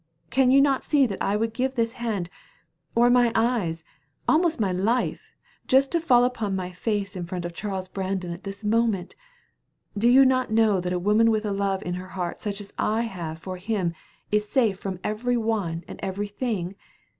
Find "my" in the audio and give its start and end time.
3.11-3.31, 4.59-4.71, 6.55-6.71